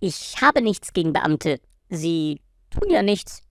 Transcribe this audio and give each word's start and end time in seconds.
Ich 0.00 0.40
habe 0.40 0.62
nichts 0.62 0.92
gegen 0.92 1.12
Beamte. 1.12 1.60
Sie 1.90 2.40
tun 2.70 2.90
ja 2.90 3.02
nichts. 3.02 3.42